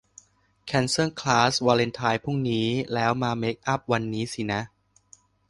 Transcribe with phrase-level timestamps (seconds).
[0.65, 4.61] แคนเซิลคลาสวาเลนไทน์พรุ่งนี้ แล้วมาเมกอัพวันนี้สินะ